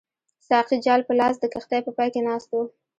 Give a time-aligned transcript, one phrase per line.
[0.47, 2.63] ساقي جال په لاس د کښتۍ په پای کې ناست وو.